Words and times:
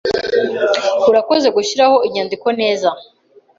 Urakoze 1.09 1.47
gushiraho 1.55 1.95
inyandiko 2.07 2.47
neza. 2.61 2.87